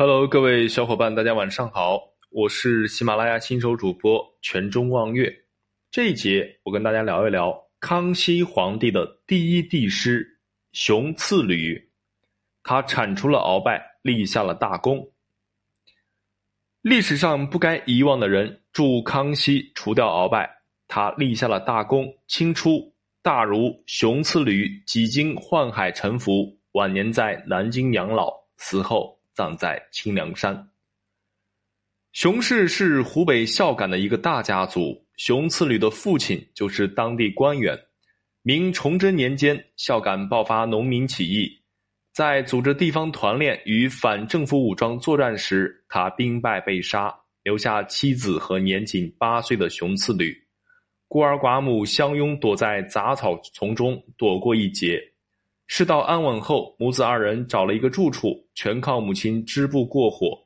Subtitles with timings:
[0.00, 2.00] Hello，各位小伙伴，大家晚上好，
[2.30, 5.28] 我是喜马拉雅新手主播全中望月。
[5.90, 10.24] 这一节我跟大家聊一聊康熙皇帝的第一帝师
[10.70, 11.90] 熊次履，
[12.62, 15.04] 他铲除了鳌拜，立下了大功。
[16.80, 20.48] 历史上不该遗忘的人，助康熙除掉鳌拜，
[20.86, 30.68] 他立下了大功，清初大儒熊次履几经宦海沉浮，晚年在南京养老，死后葬在清凉山。
[32.12, 37.78] 熊氏是湖北孝感的一个大家族，熊次履的父亲就是当地官员。
[38.42, 41.62] 明崇祯年间，孝感爆发农民起义，
[42.12, 47.14] 在组织地方团练与反政府武装作战时，他兵败被杀，
[47.44, 50.36] 留下妻子和年仅八岁的熊次履。
[51.06, 55.00] 孤儿寡母相拥躲在杂草丛中躲过一劫，
[55.70, 60.36] 世道安稳后，母子二人找了一个住处，全靠母亲织布过活。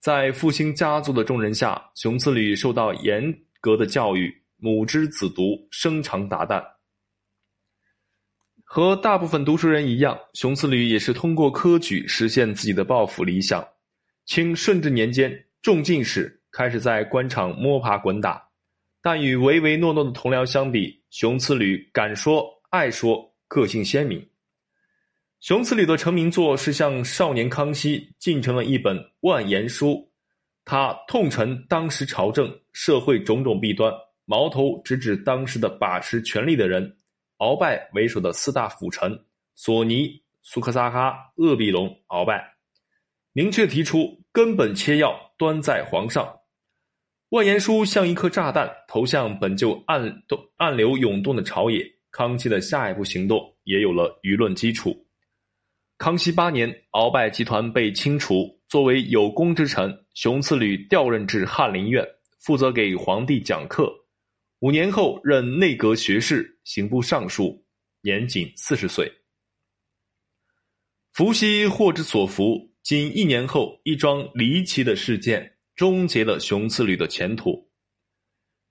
[0.00, 6.62] 在复兴家族的重任下，熊次履受到严格的教育，母之子独，生长达旦。
[8.64, 13.66] 和大部分读书人一样，熊次履也是通过科举实现自己的抱负理想。
[14.24, 18.42] 清顺治年间，中进士，开始在官场摸爬滚打。
[19.00, 24.28] 但与唯唯诺诺的同僚相比，熊次履敢说爱说，个性鲜明。
[25.40, 29.90] 熊次履的成名作是向少年康熙进呈了一本《万言书》，
[30.64, 33.92] 他痛陈当时朝政社会种种弊端，
[34.24, 36.96] 矛头直指当时的把持权力的人，
[37.38, 42.54] 鳌拜为首的四大辅臣索尼、苏克萨哈、鄂必隆、鳌拜，
[43.32, 46.34] 明确提出根本切要端在皇上。
[47.28, 51.86] 万言书像一颗炸弹，投向本就暗动暗流涌动的朝野。
[52.10, 55.05] 康熙的下一步行动也有了舆论基础。
[55.98, 62.06] 康熙八年，鳌拜集团被清除，作为有功之臣，熊次履调任至翰林院，
[62.38, 63.92] 负责给皇帝讲课。
[64.60, 67.64] 五年后，任内阁学士、刑部尚书，
[68.02, 69.10] 年仅四十岁。
[71.12, 75.54] 伏羲祸之所伏，仅一年后，一桩离奇的事件。
[75.74, 77.70] 终结了熊次履的前途。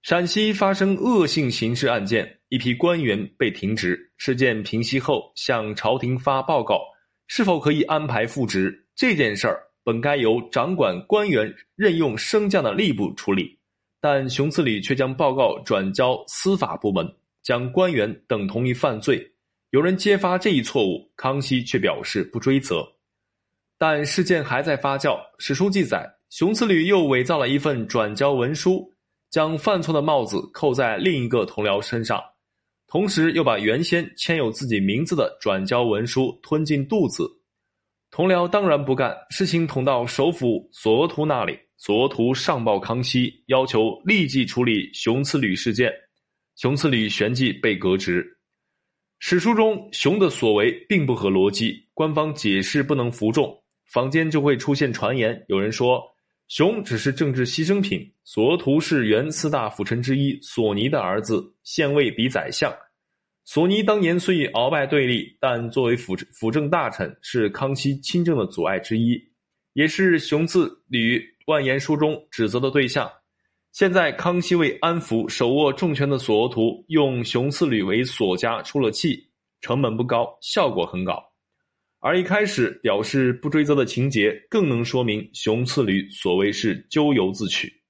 [0.00, 4.10] 陕西发生恶性刑事案件，一批官员被停职。
[4.16, 6.80] 事件平息后，向朝廷发报告，
[7.26, 8.86] 是否可以安排复职？
[8.94, 13.58] 这件事儿本该由掌管官员任用升降的吏部处理，
[14.00, 17.06] 但熊次履却将报告转交司法部门，
[17.42, 19.32] 将官员等同于犯罪。
[19.70, 22.86] 有人揭发这一错误，康熙却表示不追责。
[23.76, 25.18] 但事件还在发酵。
[25.38, 26.10] 史书记载。
[26.30, 28.92] 熊次履又伪造了一份转交文书，
[29.30, 32.20] 将犯错的帽子扣在另一个同僚身上，
[32.86, 37.28] 同时又把原先签有自己名字的转交文书吞进肚子。
[38.10, 45.92] 同僚当然不干，事情捅到首辅索额图那里，索额图上报康熙，要求立即处理熊次履事件。
[46.54, 48.24] 熊次履旋即被革职。
[49.18, 53.52] 史书中熊的所为并不合逻辑，官方解释不能服众，
[53.86, 56.13] 坊间就会出现传言，有人说。
[56.48, 58.12] 熊只是政治牺牲品。
[58.22, 62.74] 索额图是原四大辅臣之一索尼的儿子，现位比宰相。
[63.44, 69.20] 索尼当年虽与鳌拜对立，但作为辅辅政大臣，是康熙亲政的阻碍之一，
[69.74, 73.10] 也是熊次履万言书中指责的对象。
[73.72, 79.28] 现在康熙为安抚手握重权的索额图，用熊次履为索家出了气，
[79.60, 81.22] 成本不高，效果很高。
[82.06, 87.80] 而一开始表示不追责的情节，更能说明熊次履所谓是咎由自取。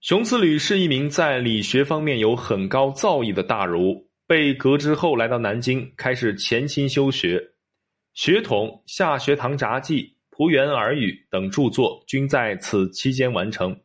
[0.00, 7.50] 熊次履是一名在理学方面有很高造诣的大儒，被革职后来到南京，开始潜心修学，
[8.14, 13.78] 学统《下学堂札记》《蒲园耳语》等著作均在此期间完成。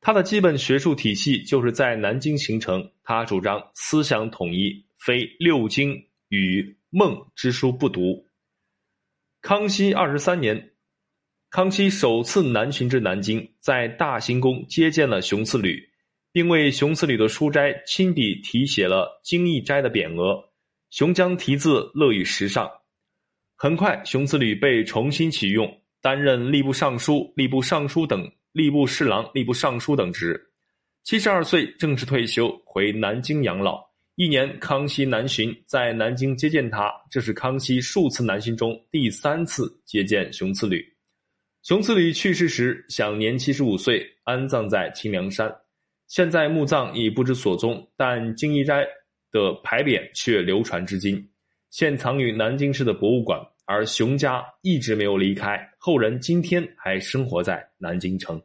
[0.00, 2.90] 他的基本学术体系就是在南京形成。
[3.04, 5.94] 他主张思想统一，非六经
[6.30, 6.76] 与。
[6.90, 8.30] 孟之书不读。
[9.42, 10.70] 康熙二十三年，
[11.50, 15.86] 康熙首次南巡至南京，在大行宫接见了熊次履，
[16.32, 20.42] 并为熊次履的书斋亲笔题写了“经义斋”的匾额。
[20.88, 22.70] 熊将题字乐于时尚。
[23.54, 28.22] 很快，熊次履被重新启用，担任吏部尚书、吏部尚书等
[28.54, 30.40] 吏部侍郎、吏部尚书等职。
[31.04, 33.87] 七十二岁正式退休，回南京养老。
[34.18, 40.84] 一年，康熙南巡，在南京接见他，这是康熙数次南巡中第三次接见熊次履。
[41.62, 45.48] 熊次履去世时享年七十五岁，安葬在清凉山。
[46.08, 48.84] 现在墓葬已不知所踪，但金一斋
[49.30, 51.24] 的牌匾却流传至今，
[51.70, 53.40] 现藏于南京市的博物馆。
[53.66, 58.42] 而熊家一直没有离开，后人今天还生活在南京城。